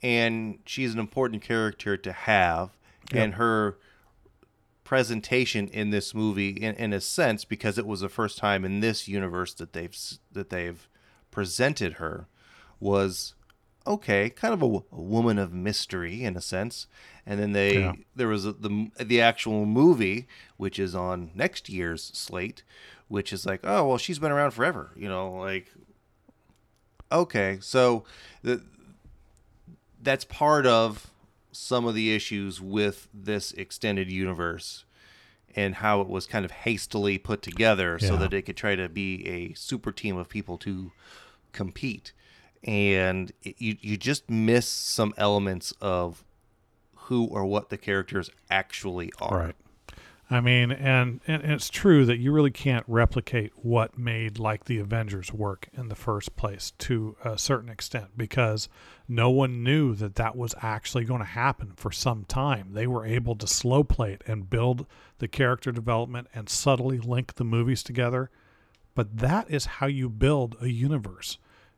[0.02, 2.70] and she's an important character to have,
[3.12, 3.22] yep.
[3.22, 3.78] and her
[4.92, 8.80] presentation in this movie, in, in a sense, because it was the first time in
[8.80, 9.96] this universe that they've
[10.30, 10.86] that they've
[11.30, 12.26] presented her,
[12.78, 13.32] was
[13.86, 16.88] okay, kind of a, a woman of mystery in a sense.
[17.24, 17.94] And then they yeah.
[18.14, 20.28] there was a, the the actual movie,
[20.58, 22.62] which is on next year's slate,
[23.08, 25.72] which is like, oh well, she's been around forever, you know, like
[27.10, 28.04] okay, so
[28.42, 28.62] the
[30.02, 31.10] that's part of
[31.52, 34.84] some of the issues with this extended universe
[35.54, 38.08] and how it was kind of hastily put together yeah.
[38.08, 40.92] so that it could try to be a super team of people to
[41.52, 42.12] compete.
[42.64, 46.24] And it, you you just miss some elements of
[46.94, 49.38] who or what the characters actually are.
[49.38, 49.56] Right
[50.32, 54.78] I mean, and, and it's true that you really can't replicate what made like the
[54.78, 58.70] Avengers work in the first place to a certain extent because
[59.06, 62.70] no one knew that that was actually going to happen for some time.
[62.72, 64.86] They were able to slow play it and build
[65.18, 68.30] the character development and subtly link the movies together.
[68.94, 71.36] But that is how you build a universe.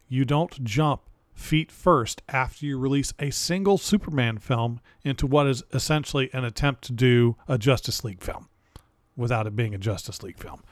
[0.08, 1.00] You don't jump
[1.34, 6.84] feet first after you release a single Superman film into what is essentially an attempt
[6.84, 8.48] to do a Justice League film
[9.16, 10.62] without it being a Justice League film.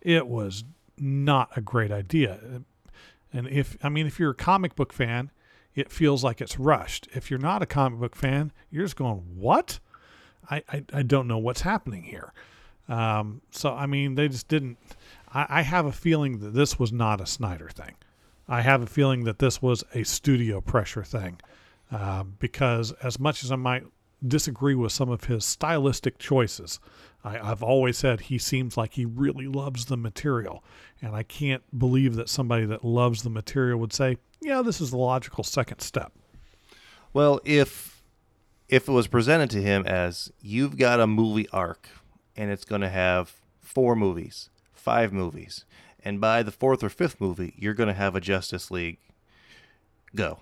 [0.00, 0.64] It was
[0.96, 2.62] not a great idea.
[3.32, 5.30] And if, I mean, if you're a comic book fan,
[5.74, 7.08] it feels like it's rushed.
[7.12, 9.78] If you're not a comic book fan, you're just going, what?
[10.50, 12.32] I, I, I don't know what's happening here.
[12.88, 14.78] Um, so, I mean, they just didn't.
[15.32, 17.94] I, I have a feeling that this was not a Snyder thing.
[18.50, 21.40] I have a feeling that this was a studio pressure thing
[21.92, 23.84] uh, because, as much as I might
[24.26, 26.80] disagree with some of his stylistic choices,
[27.22, 30.64] I, I've always said he seems like he really loves the material.
[31.00, 34.90] And I can't believe that somebody that loves the material would say, yeah, this is
[34.90, 36.12] the logical second step.
[37.12, 38.02] Well, if
[38.68, 41.88] if it was presented to him as you've got a movie arc
[42.36, 45.64] and it's going to have four movies, five movies,
[46.04, 48.98] and by the fourth or fifth movie, you're going to have a Justice League
[50.14, 50.40] go.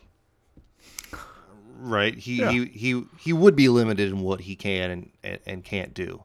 [1.81, 2.15] Right?
[2.17, 2.51] He yeah.
[2.51, 6.25] he he he would be limited in what he can and, and, and can't do.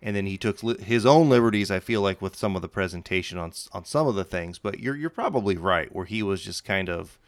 [0.00, 1.70] And then he took his own liberties.
[1.70, 4.78] I feel like with some of the presentation on on some of the things, but
[4.78, 7.18] you're you're probably right where he was just kind of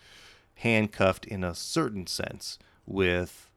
[0.56, 3.50] handcuffed in a certain sense with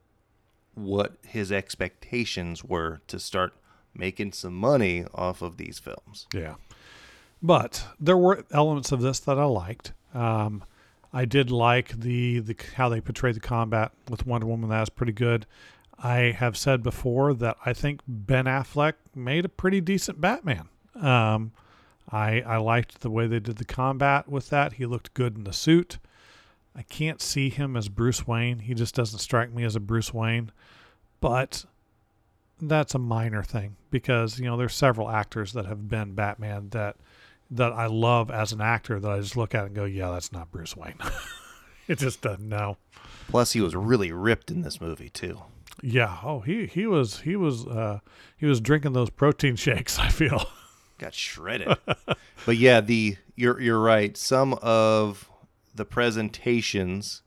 [0.74, 3.54] what his expectations were to start
[3.94, 6.28] making some money off of these films.
[6.34, 6.56] Yeah.
[7.42, 9.94] But there were elements of this that I liked.
[10.14, 10.64] Um,
[11.14, 14.70] I did like the, the how they portrayed the combat with Wonder Woman.
[14.70, 15.46] That was pretty good.
[16.00, 20.70] I have said before that I think Ben Affleck made a pretty decent Batman.
[20.96, 21.52] Um,
[22.12, 24.74] I I liked the way they did the combat with that.
[24.74, 25.98] He looked good in the suit.
[26.76, 28.60] I can't see him as Bruce Wayne.
[28.60, 30.52] He just doesn't strike me as a Bruce Wayne.
[31.20, 31.66] But
[32.62, 36.96] that's a minor thing because you know there's several actors that have been Batman that
[37.52, 40.32] that I love as an actor that I just look at and go, yeah, that's
[40.32, 40.96] not Bruce Wayne.
[41.88, 42.78] it just doesn't know.
[43.30, 45.42] Plus, he was really ripped in this movie too.
[45.82, 46.18] Yeah.
[46.24, 48.00] Oh, he he was he was uh,
[48.36, 50.00] he was drinking those protein shakes.
[50.00, 50.50] I feel
[50.98, 51.78] got shredded.
[52.46, 54.18] but yeah, the you're you're right.
[54.18, 55.30] Some of
[55.76, 57.22] the presentations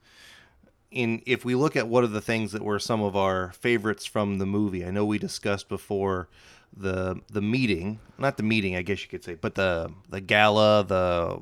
[0.90, 4.04] in if we look at what are the things that were some of our favorites
[4.04, 6.28] from the movie, I know we discussed before
[6.76, 10.84] the the meeting, not the meeting, I guess you could say, but the the gala,
[10.84, 11.40] the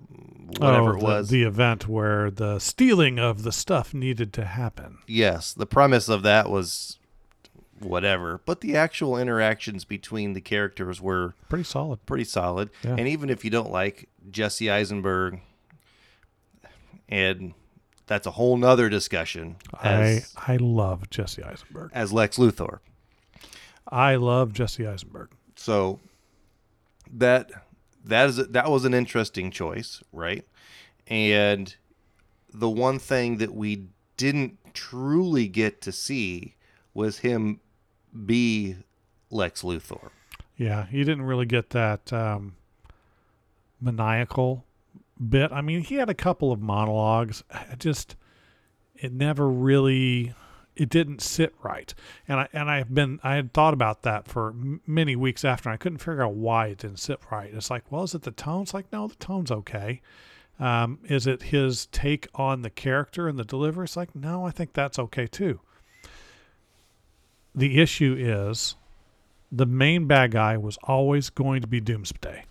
[0.58, 1.28] whatever oh, it the- was.
[1.28, 4.98] the event where the stealing of the stuff needed to happen.
[5.06, 6.98] yes, the premise of that was
[7.80, 12.04] whatever, but the actual interactions between the characters were Pretty solid.
[12.06, 12.70] pretty solid.
[12.82, 12.96] Yeah.
[12.98, 15.40] And even if you don't like Jesse Eisenberg,
[17.08, 17.54] and
[18.06, 21.90] that's a whole nother discussion as, I I love Jesse Eisenberg.
[21.94, 22.78] as Lex Luthor.
[23.88, 25.30] I love Jesse Eisenberg.
[25.56, 26.00] So
[27.12, 27.50] that
[28.04, 30.46] that is that was an interesting choice, right?
[31.06, 31.74] And
[32.52, 36.56] the one thing that we didn't truly get to see
[36.94, 37.60] was him
[38.26, 38.76] be
[39.30, 40.10] Lex Luthor.
[40.56, 42.56] Yeah, he didn't really get that um,
[43.80, 44.64] maniacal
[45.28, 45.52] bit.
[45.52, 47.44] I mean, he had a couple of monologues.
[47.50, 48.16] I just
[48.96, 50.34] it never really
[50.78, 51.92] it didn't sit right.
[52.26, 54.54] And I and I've been I had thought about that for
[54.86, 57.52] many weeks after and I couldn't figure out why it didn't sit right.
[57.52, 58.62] It's like, well, is it the tone?
[58.62, 60.00] It's like, no, the tone's okay.
[60.60, 63.84] Um, is it his take on the character and the delivery?
[63.84, 65.60] It's like, no, I think that's okay too.
[67.54, 68.76] The issue is
[69.50, 72.44] the main bad guy was always going to be Doomsday.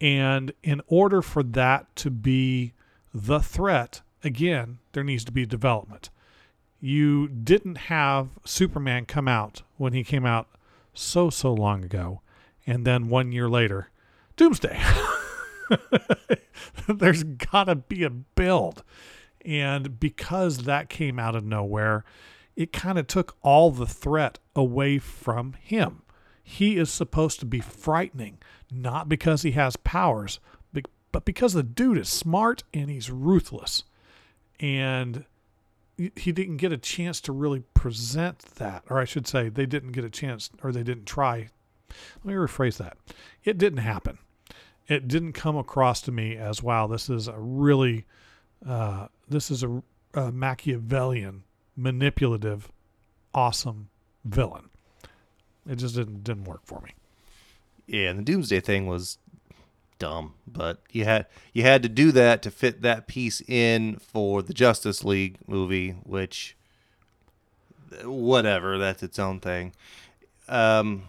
[0.00, 2.72] And in order for that to be
[3.12, 6.10] the threat, again, there needs to be development.
[6.84, 10.48] You didn't have Superman come out when he came out
[10.92, 12.20] so, so long ago.
[12.66, 13.88] And then one year later,
[14.36, 14.78] Doomsday.
[16.86, 18.84] There's got to be a build.
[19.46, 22.04] And because that came out of nowhere,
[22.54, 26.02] it kind of took all the threat away from him.
[26.42, 28.36] He is supposed to be frightening,
[28.70, 30.38] not because he has powers,
[31.12, 33.84] but because the dude is smart and he's ruthless.
[34.60, 35.24] And
[35.96, 39.92] he didn't get a chance to really present that, or I should say, they didn't
[39.92, 41.50] get a chance, or they didn't try.
[42.24, 42.96] Let me rephrase that.
[43.44, 44.18] It didn't happen.
[44.88, 46.86] It didn't come across to me as wow.
[46.86, 48.04] This is a really,
[48.66, 51.44] uh, this is a, a Machiavellian,
[51.76, 52.70] manipulative,
[53.32, 53.88] awesome
[54.24, 54.70] villain.
[55.68, 56.90] It just didn't didn't work for me.
[57.86, 59.18] Yeah, and the Doomsday thing was
[59.98, 64.42] dumb, but you had you had to do that to fit that piece in for
[64.42, 66.56] the Justice League movie, which
[68.02, 69.72] whatever, that's its own thing.
[70.48, 71.04] Um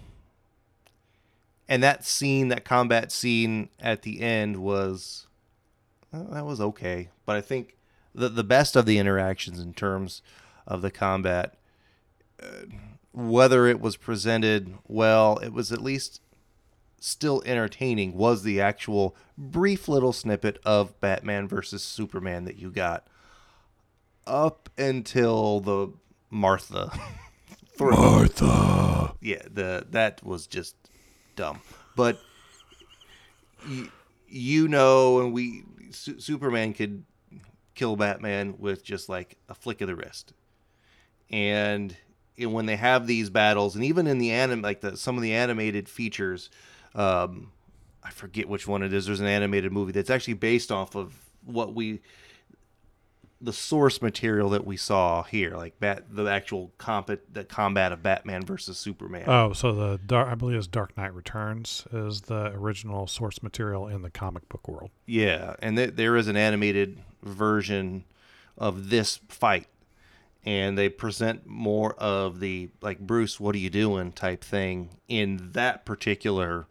[1.68, 5.28] and that scene, that combat scene at the end was
[6.12, 7.76] well, that was okay, but I think
[8.14, 10.22] the the best of the interactions in terms
[10.68, 11.56] of the combat
[12.42, 12.66] uh,
[13.14, 16.22] whether it was presented well, it was at least
[17.06, 23.06] still entertaining was the actual brief little snippet of Batman versus Superman that you got
[24.26, 25.94] up until the
[26.32, 26.92] Martha.
[27.80, 29.14] Martha.
[29.22, 30.76] yeah, the that was just
[31.36, 31.62] dumb.
[31.96, 32.20] But
[33.68, 33.92] you,
[34.28, 37.04] you know, and we Su- Superman could
[37.76, 40.34] kill Batman with just like a flick of the wrist.
[41.30, 41.96] And
[42.38, 45.22] and when they have these battles, and even in the anim, like the some of
[45.22, 46.50] the animated features,
[46.96, 47.52] um,
[48.04, 49.06] I forget which one it is.
[49.06, 52.02] There's an animated movie that's actually based off of what we,
[53.42, 58.02] the source material that we saw here, like bat the actual combat the combat of
[58.02, 59.26] Batman versus Superman.
[59.28, 63.88] Oh, so the dark, I believe it's Dark Knight Returns is the original source material
[63.88, 64.90] in the comic book world.
[65.06, 68.06] Yeah, and th- there is an animated version
[68.58, 69.68] of this fight,
[70.46, 75.50] and they present more of the like Bruce, what are you doing type thing in
[75.54, 76.68] that particular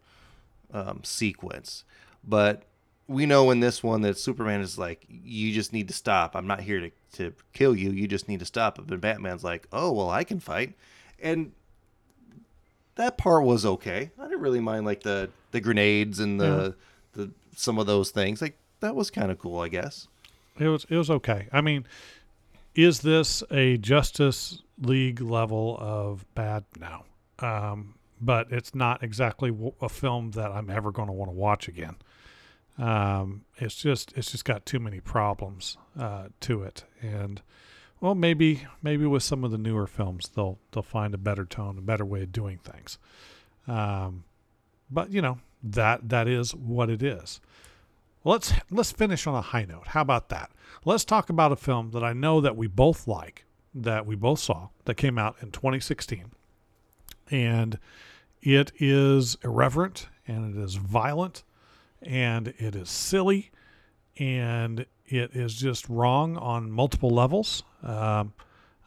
[0.73, 1.83] um, sequence.
[2.23, 2.63] But
[3.07, 6.35] we know in this one that Superman is like, you just need to stop.
[6.35, 7.91] I'm not here to, to kill you.
[7.91, 8.79] You just need to stop.
[8.85, 10.73] But Batman's like, oh well, I can fight,
[11.21, 11.51] and
[12.95, 14.11] that part was okay.
[14.19, 16.75] I didn't really mind like the the grenades and the
[17.13, 18.41] the some of those things.
[18.41, 20.07] Like that was kind of cool, I guess.
[20.59, 21.47] It was it was okay.
[21.51, 21.85] I mean,
[22.73, 26.63] is this a Justice League level of bad?
[26.79, 27.03] No,
[27.39, 29.51] um, but it's not exactly
[29.81, 31.95] a film that I'm ever going to want to watch again.
[32.77, 37.41] Um, it's just it's just got too many problems uh, to it, and
[38.01, 41.77] well, maybe maybe with some of the newer films they'll they'll find a better tone,
[41.77, 42.97] a better way of doing things.
[43.67, 44.25] Um,
[44.91, 47.39] but you know that that is what it is.
[48.25, 49.87] Let's let's finish on a high note.
[49.87, 50.51] How about that?
[50.83, 54.39] Let's talk about a film that I know that we both like, that we both
[54.39, 56.31] saw, that came out in 2016.
[57.31, 57.79] And
[58.41, 61.43] it is irreverent and it is violent
[62.01, 63.51] and it is silly
[64.17, 67.63] and it is just wrong on multiple levels.
[67.83, 68.33] Um,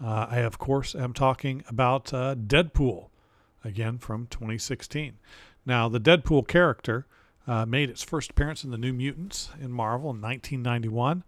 [0.02, 3.08] uh, I, of course, am talking about uh, Deadpool,
[3.64, 5.14] again from 2016.
[5.66, 7.06] Now, the Deadpool character
[7.46, 11.24] uh, made its first appearance in the New Mutants in Marvel in 1991.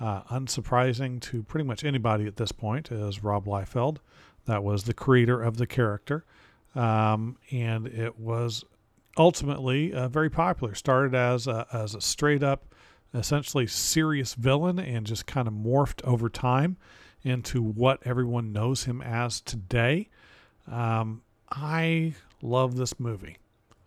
[0.00, 3.98] Uh, unsurprising to pretty much anybody at this point is Rob Liefeld.
[4.46, 6.24] That was the creator of the character.
[6.74, 8.64] Um, and it was
[9.16, 10.74] ultimately uh, very popular.
[10.74, 12.74] Started as a, as a straight up,
[13.14, 16.76] essentially serious villain and just kind of morphed over time
[17.22, 20.08] into what everyone knows him as today.
[20.70, 23.36] Um, I love this movie.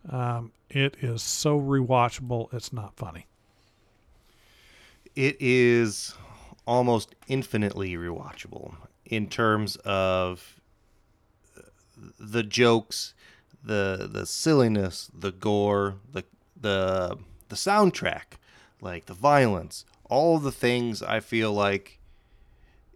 [0.10, 3.26] Um, it is so rewatchable, it's not funny.
[5.16, 6.14] It is
[6.68, 8.76] almost infinitely rewatchable
[9.06, 10.55] in terms of
[12.20, 13.14] the jokes,
[13.64, 16.24] the the silliness, the gore, the
[16.60, 17.18] the
[17.50, 18.38] the soundtrack,
[18.82, 22.00] like the violence, all the things I feel like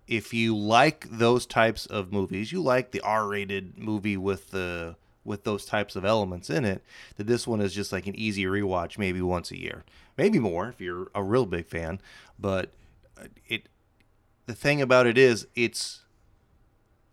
[0.08, 5.44] if you like those types of movies, you like the R-rated movie with the with
[5.44, 6.82] those types of elements in it,
[7.18, 9.84] that this one is just like an easy rewatch maybe once a year.
[10.18, 12.02] Maybe more if you're a real big fan,
[12.40, 12.72] but
[13.48, 13.70] it
[14.48, 16.02] the thing about it is it's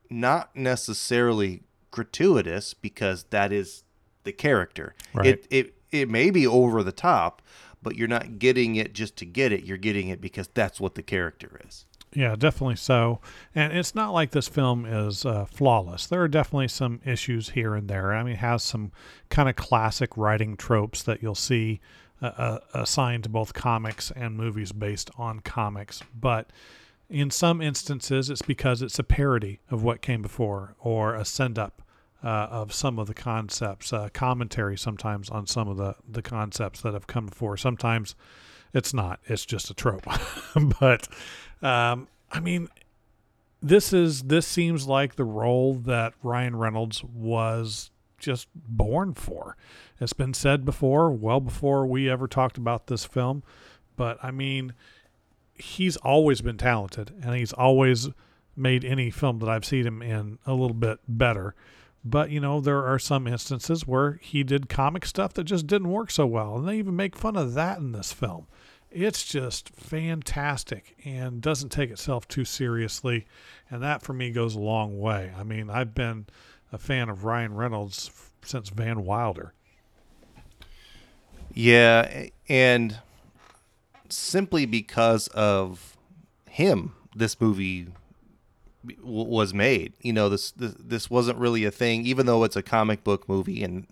[0.09, 1.63] not necessarily
[1.97, 3.83] gratuitous because that is
[4.25, 4.95] the character.
[5.15, 5.27] Right.
[5.27, 7.41] It it it may be over the top,
[7.83, 9.65] but you're not getting it just to get it.
[9.65, 11.87] You're getting it because that's what the character is.
[12.13, 13.21] Yeah, definitely so.
[13.55, 16.07] And it's not like this film is uh, flawless.
[16.07, 18.15] There are definitely some issues here and there.
[18.15, 18.93] I mean, it has some
[19.29, 21.81] kind of classic writing tropes that you'll see
[22.23, 26.03] uh, uh, assigned to both comics and movies based on comics.
[26.19, 26.51] But
[27.09, 31.59] in some instances, it's because it's a parody of what came before or a send
[31.59, 31.83] up.
[32.25, 36.81] Uh, of some of the concepts, uh, commentary sometimes on some of the, the concepts
[36.81, 37.57] that have come before.
[37.57, 38.17] Sometimes
[38.73, 40.07] it's not, it's just a trope.
[40.81, 41.07] but
[41.63, 42.69] um, I mean,
[43.63, 49.57] this is this seems like the role that Ryan Reynolds was just born for.
[50.01, 53.43] It's been said before, well before we ever talked about this film,
[53.97, 54.75] but I mean,
[55.55, 58.09] he's always been talented and he's always
[58.57, 61.55] made any film that I've seen him in a little bit better.
[62.09, 65.91] But you know, there are some instances where he did comic stuff that just didn't
[65.91, 68.47] work so well, and they even make fun of that in this film
[68.97, 73.27] it's just fantastic and doesn't take itself too seriously.
[73.71, 75.33] And that for me goes a long way.
[75.37, 76.27] I mean, I've been
[76.73, 78.11] a fan of Ryan Reynolds
[78.43, 79.53] since Van Wilder.
[81.53, 82.99] Yeah, and
[84.09, 85.97] simply because of
[86.49, 87.89] him, this movie
[88.87, 89.95] w- was made.
[90.01, 93.29] You know, this, this this wasn't really a thing, even though it's a comic book
[93.29, 93.87] movie, and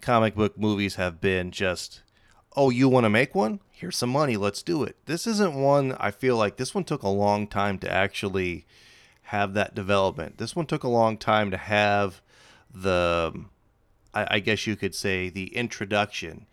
[0.00, 2.02] comic book movies have been just,
[2.56, 3.60] oh, you want to make one?
[3.80, 4.96] here's some money, let's do it.
[5.06, 8.66] This isn't one I feel like this one took a long time to actually
[9.22, 10.36] have that development.
[10.36, 12.20] This one took a long time to have
[12.72, 13.46] the
[14.12, 16.46] I, I guess you could say the introduction.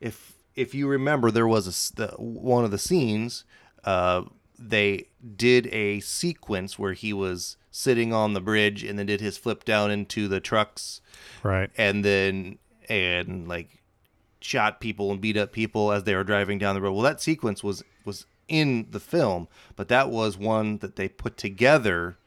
[0.00, 3.44] If if you remember, there was a one of the scenes.
[3.84, 4.22] Uh,
[4.60, 9.38] they did a sequence where he was sitting on the bridge and then did his
[9.38, 11.00] flip down into the trucks,
[11.42, 11.70] right?
[11.76, 12.58] And then
[12.88, 13.82] and like
[14.40, 16.92] shot people and beat up people as they were driving down the road.
[16.92, 21.38] Well, that sequence was was in the film, but that was one that they put
[21.38, 22.18] together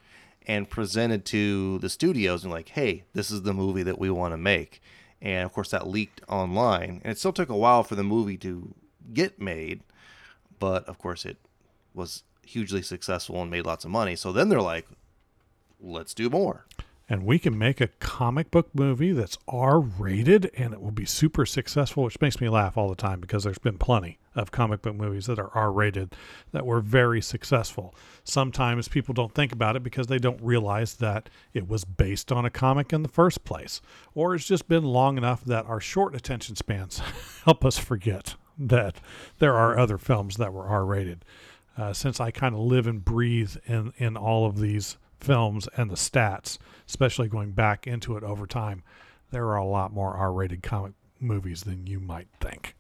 [0.47, 4.34] and presented to the studios and like, "Hey, this is the movie that we want
[4.34, 4.81] to make."
[5.21, 8.38] And of course, that leaked online, and it still took a while for the movie
[8.38, 8.73] to
[9.13, 9.81] get made,
[10.59, 11.38] but of course, it
[11.93, 14.15] was hugely successful and made lots of money.
[14.15, 14.87] So then they're like,
[15.79, 16.65] "Let's do more."
[17.09, 21.05] and we can make a comic book movie that's R rated and it will be
[21.05, 24.81] super successful, which makes me laugh all the time because there's been plenty of comic
[24.81, 26.15] book movies that are R rated
[26.53, 27.93] that were very successful.
[28.23, 32.45] Sometimes people don't think about it because they don't realize that it was based on
[32.45, 33.81] a comic in the first place,
[34.15, 36.99] or it's just been long enough that our short attention spans
[37.45, 38.99] help us forget that
[39.39, 41.25] there are other films that were R rated.
[41.78, 45.89] Uh, since I kind of live and breathe in, in all of these films and
[45.89, 46.57] the stats,
[46.88, 48.84] especially going back into it over time,
[49.32, 52.76] there are a lot more R-rated comic movies than you might think.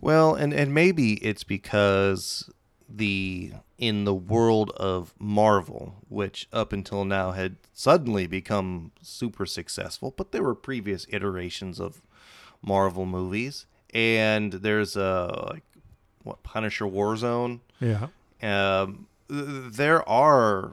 [0.00, 2.48] Well, and and maybe it's because
[2.88, 10.14] the in the world of Marvel, which up until now had suddenly become super successful,
[10.16, 12.00] but there were previous iterations of
[12.62, 15.64] Marvel movies, and there's a like
[16.22, 17.60] what Punisher Warzone.
[17.80, 18.08] Yeah.
[18.42, 20.72] Um, there are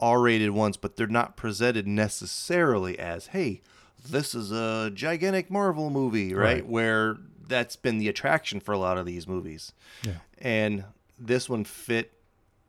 [0.00, 3.60] R-rated ones, but they're not presented necessarily as, "Hey,
[4.08, 6.54] this is a gigantic Marvel movie," right?
[6.54, 6.66] right?
[6.66, 9.72] Where that's been the attraction for a lot of these movies.
[10.04, 10.18] Yeah.
[10.38, 10.84] And
[11.18, 12.12] this one fit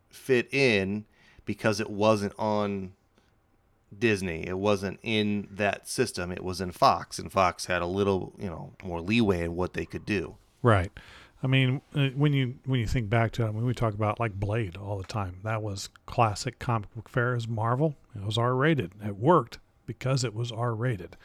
[0.09, 1.05] fit in
[1.45, 2.91] because it wasn't on
[3.97, 4.45] Disney.
[4.47, 6.31] It wasn't in that system.
[6.31, 9.73] It was in Fox, and Fox had a little, you know, more leeway in what
[9.73, 10.35] they could do.
[10.61, 10.91] Right.
[11.43, 13.93] I mean, uh, when you when you think back to it, I mean, we talk
[13.93, 15.39] about like Blade all the time.
[15.43, 17.95] That was classic comic book fare as Marvel.
[18.15, 18.91] It was R rated.
[19.03, 21.17] It worked because it was R rated.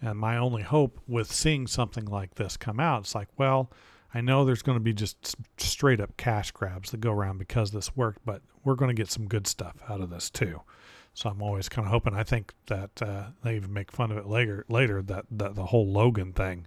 [0.00, 3.70] And my only hope with seeing something like this come out, it's like, well,
[4.14, 7.70] I know there's going to be just straight up cash grabs that go around because
[7.70, 10.60] this worked, but we're going to get some good stuff out of this too.
[11.14, 12.14] So I'm always kind of hoping.
[12.14, 14.66] I think that uh, they even make fun of it later.
[14.68, 16.66] Later that, that the whole Logan thing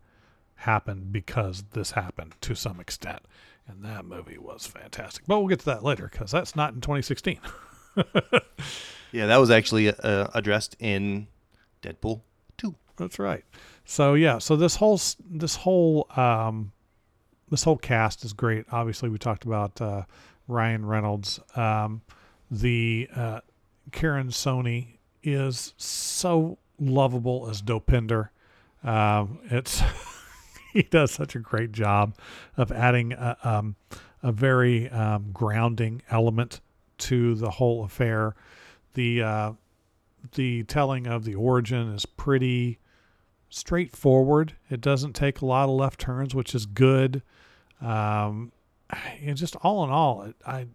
[0.60, 3.20] happened because this happened to some extent,
[3.68, 5.26] and that movie was fantastic.
[5.28, 7.40] But we'll get to that later because that's not in 2016.
[9.12, 11.28] yeah, that was actually uh, addressed in
[11.82, 12.22] Deadpool
[12.58, 12.76] 2.
[12.98, 13.44] That's right.
[13.86, 15.00] So yeah, so this whole
[15.30, 16.72] this whole um,
[17.50, 18.66] this whole cast is great.
[18.72, 20.04] Obviously, we talked about uh,
[20.48, 21.40] Ryan Reynolds.
[21.56, 22.02] Um,
[22.52, 23.40] the uh,
[23.92, 28.30] Karan Soni is so lovable as Dopinder.
[28.84, 29.82] Um, it's
[30.74, 32.16] he does such a great job
[32.58, 33.76] of adding a, um,
[34.22, 36.62] a very um, grounding element
[37.00, 38.36] to the whole affair.
[38.94, 39.52] The uh,
[40.34, 42.80] the telling of the origin is pretty
[43.50, 44.54] straightforward.
[44.70, 47.22] It doesn't take a lot of left turns, which is good.
[47.82, 48.52] Um,
[49.24, 50.68] and just all in all, I,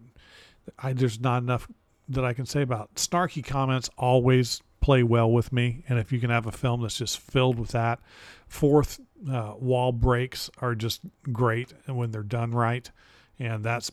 [0.78, 1.68] I, there's not enough
[2.09, 3.90] that I can say about snarky comments.
[3.99, 7.59] Always play well with me, and if you can have a film that's just filled
[7.59, 8.01] with that,
[8.47, 9.01] fourth
[9.32, 11.01] uh, wall breaks are just
[11.32, 12.91] great, when they're done right,
[13.39, 13.91] and that's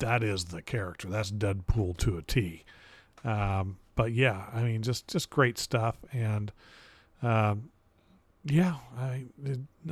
[0.00, 1.06] that is the character.
[1.06, 2.64] That's Deadpool to a T.
[3.24, 6.50] Um, but yeah, I mean, just just great stuff, and
[7.22, 7.70] um,
[8.44, 9.26] yeah, I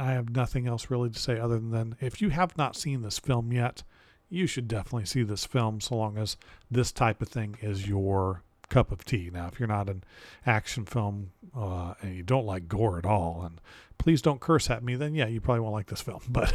[0.01, 3.21] I have nothing else really to say other than if you have not seen this
[3.21, 3.85] film yet,
[4.29, 5.81] you should definitely see this film.
[5.81, 6.37] So long as
[6.69, 9.31] this type of thing is your cup of tea.
[9.31, 10.03] Now, if you're not an
[10.47, 13.61] action film uh, and you don't like gore at all, and
[13.99, 16.23] please don't curse at me, then yeah, you probably won't like this film.
[16.31, 16.55] But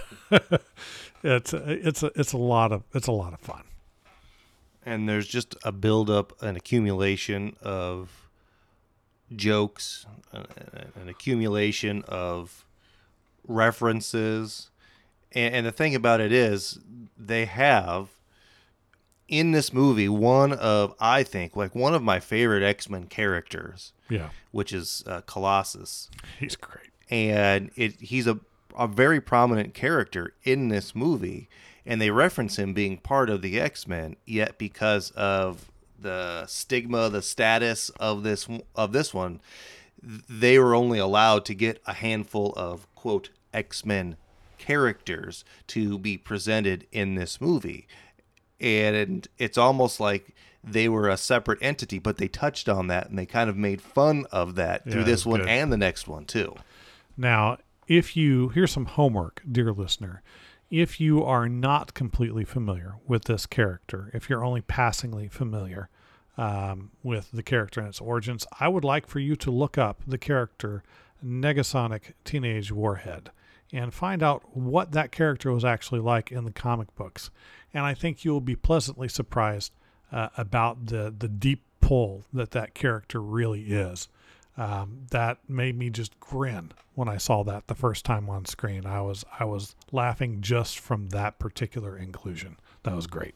[1.23, 3.63] it's it's a, it's a lot of it's a lot of fun.
[4.83, 8.29] And there's just a buildup, an accumulation of
[9.35, 10.43] jokes, uh,
[10.95, 12.65] an accumulation of
[13.47, 14.69] references.
[15.31, 16.79] And the thing about it is,
[17.17, 18.09] they have
[19.27, 23.93] in this movie one of I think like one of my favorite X Men characters.
[24.09, 26.09] Yeah, which is uh, Colossus.
[26.39, 28.39] He's great, and it he's a
[28.77, 31.49] a very prominent character in this movie,
[31.85, 34.15] and they reference him being part of the X Men.
[34.25, 39.41] Yet because of the stigma, the status of this of this one,
[40.01, 44.17] they were only allowed to get a handful of quote X Men
[44.57, 47.87] characters to be presented in this movie,
[48.59, 53.19] and it's almost like they were a separate entity, but they touched on that and
[53.19, 55.49] they kind of made fun of that yeah, through this one good.
[55.49, 56.55] and the next one too.
[57.17, 60.23] Now, if you here's some homework, dear listener
[60.69, 65.89] if you are not completely familiar with this character, if you're only passingly familiar
[66.37, 70.01] um, with the character and its origins, I would like for you to look up
[70.07, 70.83] the character
[71.23, 73.31] Negasonic Teenage Warhead
[73.71, 77.29] and find out what that character was actually like in the comic books.
[77.75, 79.71] And I think you'll be pleasantly surprised
[80.11, 84.07] uh, about the, the deep pull that that character really is
[84.57, 88.85] um, that made me just grin when I saw that the first time on screen.
[88.85, 92.57] I was I was laughing just from that particular inclusion.
[92.83, 93.35] That was great.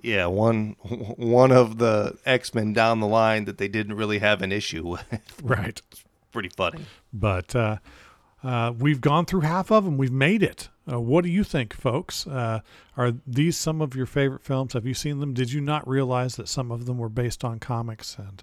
[0.00, 4.42] Yeah, one one of the X Men down the line that they didn't really have
[4.42, 5.40] an issue with.
[5.42, 6.86] Right, it's pretty funny.
[7.12, 7.78] But uh,
[8.42, 9.96] uh, we've gone through half of them.
[9.96, 10.68] We've made it.
[10.90, 12.26] Uh, what do you think, folks?
[12.26, 12.60] Uh,
[12.96, 14.72] are these some of your favorite films?
[14.72, 15.32] Have you seen them?
[15.32, 18.16] Did you not realize that some of them were based on comics?
[18.18, 18.42] And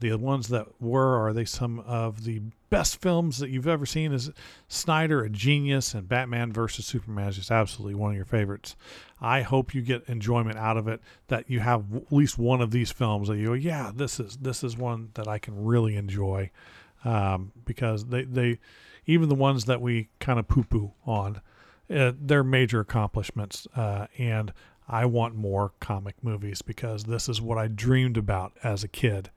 [0.00, 2.40] the ones that were are they some of the
[2.70, 4.30] best films that you've ever seen is
[4.68, 8.76] snyder a genius and batman versus superman is just absolutely one of your favorites
[9.20, 12.70] i hope you get enjoyment out of it that you have at least one of
[12.70, 15.96] these films that you go yeah this is this is one that i can really
[15.96, 16.50] enjoy
[17.04, 18.58] um, because they they
[19.08, 21.40] even the ones that we kind of poo poo on
[21.92, 24.52] uh, they're major accomplishments uh, and
[24.88, 29.30] I want more comic movies because this is what I dreamed about as a kid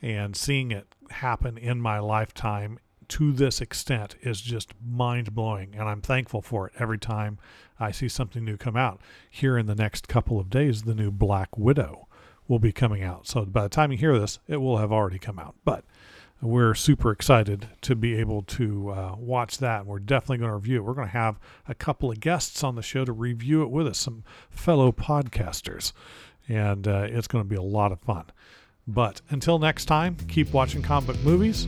[0.00, 5.74] and seeing it happen in my lifetime to this extent is just mind blowing.
[5.74, 7.38] And I'm thankful for it every time
[7.78, 9.00] I see something new come out.
[9.30, 12.08] Here in the next couple of days, the new Black Widow
[12.48, 13.26] will be coming out.
[13.26, 15.54] So by the time you hear this, it will have already come out.
[15.64, 15.84] But
[16.42, 19.86] we're super excited to be able to uh, watch that.
[19.86, 20.84] We're definitely going to review it.
[20.84, 23.86] We're going to have a couple of guests on the show to review it with
[23.86, 25.92] us, some fellow podcasters,
[26.48, 28.24] and uh, it's going to be a lot of fun.
[28.86, 31.66] But until next time, keep watching comic movies